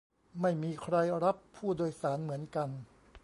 [0.41, 2.69] ไม่มีใครรับผู้โดยสารเหมือนกัน